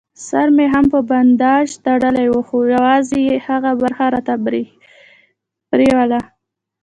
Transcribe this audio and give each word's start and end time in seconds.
سر 0.27 0.47
مې 0.55 0.65
هم 0.73 0.85
په 0.93 0.99
بنداژ 1.09 1.67
تړلی 1.85 2.27
و، 2.29 2.35
خو 2.47 2.57
یوازې 2.75 3.17
یې 3.27 3.35
هغه 3.47 3.71
برخه 3.81 4.05
راته 4.13 4.33
پرېولل. 5.71 6.23